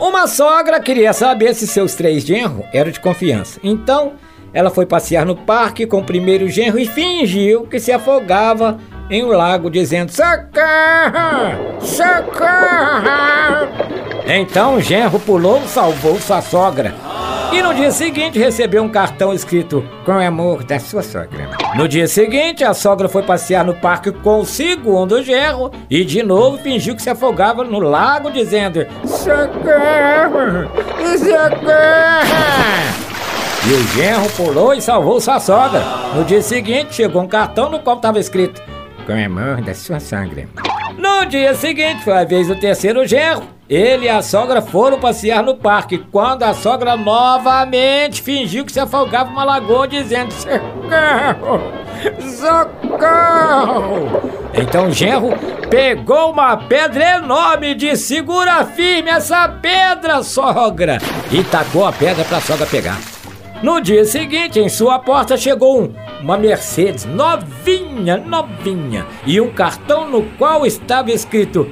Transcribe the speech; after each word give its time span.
Uma 0.00 0.26
sogra 0.26 0.80
queria 0.80 1.12
saber 1.12 1.54
se 1.54 1.66
seus 1.66 1.94
três 1.94 2.24
genros 2.24 2.64
eram 2.72 2.90
de 2.90 3.00
confiança. 3.00 3.60
Então, 3.62 4.14
ela 4.52 4.70
foi 4.70 4.86
passear 4.86 5.26
no 5.26 5.36
parque 5.36 5.86
com 5.86 5.98
o 5.98 6.04
primeiro 6.04 6.48
genro 6.48 6.78
e 6.78 6.86
fingiu 6.86 7.66
que 7.66 7.78
se 7.78 7.92
afogava 7.92 8.78
em 9.10 9.22
um 9.24 9.28
lago, 9.28 9.70
dizendo: 9.70 10.12
Socorro! 10.12 11.80
Socorro! 11.80 13.16
Então 14.26 14.74
o 14.74 14.80
genro 14.80 15.20
pulou 15.20 15.62
e 15.62 15.68
salvou 15.68 16.18
sua 16.20 16.40
sogra. 16.42 16.94
E 17.52 17.62
no 17.62 17.72
dia 17.74 17.90
seguinte 17.90 18.38
recebeu 18.38 18.82
um 18.82 18.88
cartão 18.88 19.32
escrito 19.32 19.84
com 20.04 20.12
amor 20.12 20.64
da 20.64 20.78
sua 20.78 21.02
sogra. 21.02 21.50
No 21.76 21.88
dia 21.88 22.06
seguinte, 22.06 22.64
a 22.64 22.74
sogra 22.74 23.08
foi 23.08 23.22
passear 23.22 23.64
no 23.64 23.74
parque 23.74 24.10
com 24.10 24.40
o 24.40 24.46
segundo 24.46 25.22
genro 25.22 25.70
e 25.88 26.04
de 26.04 26.22
novo 26.22 26.58
fingiu 26.58 26.94
que 26.94 27.02
se 27.02 27.10
afogava 27.10 27.64
no 27.64 27.78
lago, 27.78 28.30
dizendo: 28.30 28.86
Socorro! 29.04 30.70
Socorro! 31.18 32.66
E 33.68 33.72
o 33.72 33.86
genro 33.88 34.30
pulou 34.36 34.74
e 34.74 34.80
salvou 34.80 35.20
sua 35.20 35.40
sogra. 35.40 35.82
No 36.14 36.24
dia 36.24 36.40
seguinte, 36.42 36.94
chegou 36.94 37.22
um 37.22 37.28
cartão 37.28 37.68
no 37.68 37.80
qual 37.80 37.96
estava 37.96 38.18
escrito: 38.18 38.62
Com 39.06 39.12
amor 39.12 39.60
da 39.60 39.74
sua 39.74 39.98
sogra. 40.00 40.48
No 40.98 41.26
dia 41.26 41.54
seguinte, 41.54 42.02
foi 42.04 42.12
a 42.12 42.24
vez 42.24 42.48
do 42.48 42.56
terceiro 42.56 43.06
genro. 43.06 43.55
Ele 43.68 44.06
e 44.06 44.08
a 44.08 44.22
sogra 44.22 44.62
foram 44.62 45.00
passear 45.00 45.42
no 45.42 45.56
parque, 45.56 45.98
quando 46.12 46.44
a 46.44 46.54
sogra 46.54 46.96
novamente 46.96 48.22
fingiu 48.22 48.64
que 48.64 48.70
se 48.70 48.78
afogava 48.78 49.28
uma 49.28 49.42
lagoa, 49.42 49.88
dizendo: 49.88 50.32
Socorro! 50.32 51.60
Socorro! 52.30 54.22
Então 54.54 54.86
o 54.86 54.92
genro 54.92 55.30
pegou 55.68 56.30
uma 56.30 56.56
pedra 56.56 57.16
enorme 57.16 57.74
de 57.74 57.96
segura 57.96 58.64
firme 58.64 59.10
essa 59.10 59.48
pedra, 59.48 60.22
sogra! 60.22 60.98
E 61.32 61.42
tacou 61.42 61.84
a 61.84 61.92
pedra 61.92 62.24
pra 62.24 62.40
sogra 62.40 62.66
pegar. 62.66 63.00
No 63.64 63.80
dia 63.80 64.04
seguinte, 64.04 64.60
em 64.60 64.68
sua 64.68 65.00
porta 65.00 65.36
chegou 65.36 65.82
um, 65.82 65.92
uma 66.20 66.38
Mercedes 66.38 67.04
novinha, 67.04 68.16
novinha, 68.16 69.04
e 69.26 69.40
um 69.40 69.50
cartão 69.50 70.08
no 70.08 70.22
qual 70.38 70.64
estava 70.64 71.10
escrito: 71.10 71.68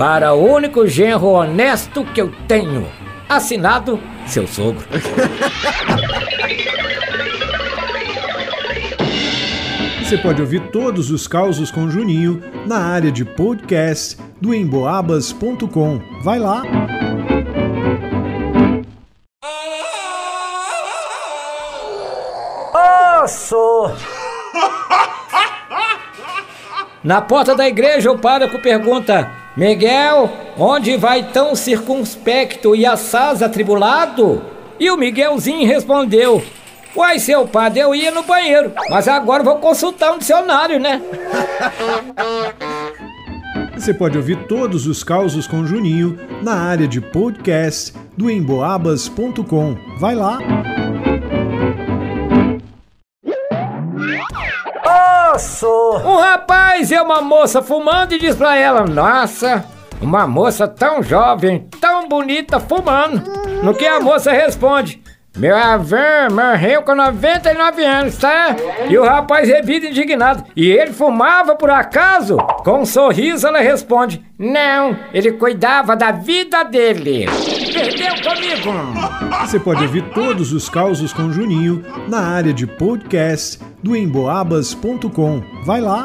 Para 0.00 0.32
o 0.32 0.42
único 0.42 0.86
genro 0.86 1.26
honesto 1.26 2.02
que 2.06 2.22
eu 2.22 2.32
tenho. 2.48 2.88
Assinado 3.28 4.00
seu 4.26 4.46
sogro. 4.46 4.82
Você 10.02 10.16
pode 10.16 10.40
ouvir 10.40 10.70
todos 10.70 11.10
os 11.10 11.28
causos 11.28 11.70
com 11.70 11.90
Juninho 11.90 12.42
na 12.66 12.78
área 12.78 13.12
de 13.12 13.26
podcast 13.26 14.16
do 14.40 14.54
emboabas.com. 14.54 16.00
Vai 16.22 16.38
lá! 16.38 16.62
Osso! 23.22 23.92
Na 27.04 27.20
porta 27.20 27.54
da 27.54 27.68
igreja, 27.68 28.10
o 28.10 28.18
pároco 28.18 28.58
pergunta: 28.58 29.39
Miguel, 29.56 30.30
onde 30.56 30.96
vai 30.96 31.24
tão 31.32 31.54
circunspecto 31.54 32.74
e 32.74 32.86
assaz 32.86 33.42
atribulado? 33.42 34.42
E 34.78 34.90
o 34.90 34.96
Miguelzinho 34.96 35.66
respondeu: 35.66 36.42
Uai, 36.94 37.18
seu 37.18 37.46
padre, 37.46 37.80
eu 37.80 37.94
ia 37.94 38.10
no 38.10 38.22
banheiro, 38.22 38.72
mas 38.88 39.08
agora 39.08 39.42
vou 39.42 39.56
consultar 39.56 40.12
um 40.12 40.18
dicionário, 40.18 40.78
né? 40.78 41.00
Você 43.74 43.94
pode 43.94 44.18
ouvir 44.18 44.36
todos 44.46 44.86
os 44.86 45.02
causos 45.02 45.46
com 45.46 45.64
Juninho 45.64 46.18
na 46.42 46.54
área 46.54 46.86
de 46.86 47.00
podcast 47.00 47.94
do 48.14 48.30
emboabas.com. 48.30 49.74
Vai 49.98 50.14
lá! 50.14 50.38
Um 56.04 56.16
rapaz 56.16 56.90
vê 56.90 57.00
uma 57.00 57.20
moça 57.20 57.62
fumando 57.62 58.12
e 58.14 58.18
diz 58.18 58.36
pra 58.36 58.56
ela: 58.56 58.84
Nossa, 58.84 59.64
uma 60.00 60.26
moça 60.26 60.68
tão 60.68 61.02
jovem, 61.02 61.68
tão 61.80 62.08
bonita 62.08 62.60
fumando. 62.60 63.22
No 63.62 63.74
que 63.74 63.86
a 63.86 64.00
moça 64.00 64.32
responde: 64.32 65.02
Meu 65.36 65.56
avô 65.56 65.96
morreu 66.32 66.82
com 66.82 66.94
99 66.94 67.84
anos, 67.84 68.16
tá? 68.18 68.56
E 68.88 68.98
o 68.98 69.04
rapaz 69.04 69.48
revida 69.48 69.86
indignado: 69.86 70.44
E 70.56 70.68
ele 70.70 70.92
fumava 70.92 71.54
por 71.54 71.70
acaso? 71.70 72.36
Com 72.64 72.80
um 72.80 72.84
sorriso 72.84 73.46
ela 73.46 73.60
responde: 73.60 74.22
Não, 74.38 74.96
ele 75.14 75.32
cuidava 75.32 75.96
da 75.96 76.10
vida 76.10 76.64
dele. 76.64 77.26
Perdeu 77.72 78.12
comigo? 78.22 79.40
Você 79.46 79.58
pode 79.60 79.82
ouvir 79.84 80.02
todos 80.12 80.52
os 80.52 80.68
causos 80.68 81.12
com 81.12 81.30
Juninho 81.30 81.84
na 82.08 82.20
área 82.20 82.52
de 82.52 82.66
podcast 82.66 83.60
do 83.82 83.96
emboabas.com. 83.96 85.42
Vai 85.64 85.80
lá! 85.80 86.04